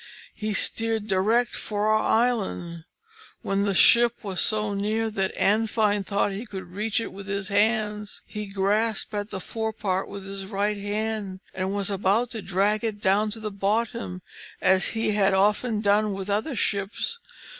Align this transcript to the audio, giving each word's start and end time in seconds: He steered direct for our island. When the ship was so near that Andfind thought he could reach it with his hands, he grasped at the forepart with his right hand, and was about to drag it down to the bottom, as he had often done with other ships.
He 0.33 0.55
steered 0.55 1.05
direct 1.05 1.51
for 1.51 1.87
our 1.89 1.99
island. 2.01 2.85
When 3.43 3.65
the 3.67 3.75
ship 3.75 4.23
was 4.23 4.41
so 4.41 4.73
near 4.73 5.11
that 5.11 5.31
Andfind 5.37 6.07
thought 6.07 6.31
he 6.31 6.47
could 6.47 6.63
reach 6.71 6.99
it 6.99 7.13
with 7.13 7.27
his 7.27 7.49
hands, 7.49 8.23
he 8.25 8.47
grasped 8.47 9.13
at 9.13 9.29
the 9.29 9.39
forepart 9.39 10.07
with 10.09 10.25
his 10.25 10.47
right 10.47 10.77
hand, 10.77 11.39
and 11.53 11.71
was 11.71 11.91
about 11.91 12.31
to 12.31 12.41
drag 12.41 12.83
it 12.83 12.99
down 12.99 13.29
to 13.29 13.39
the 13.39 13.51
bottom, 13.51 14.23
as 14.59 14.85
he 14.97 15.11
had 15.11 15.35
often 15.35 15.81
done 15.81 16.13
with 16.13 16.31
other 16.31 16.55
ships. 16.55 17.19